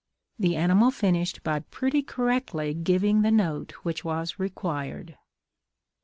The 0.39 0.55
animal 0.55 0.89
finished 0.89 1.43
by 1.43 1.59
pretty 1.59 2.01
correctly 2.01 2.73
giving 2.73 3.21
the 3.21 3.29
note 3.29 3.73
which 3.83 4.03
was 4.03 4.39
required. 4.39 5.15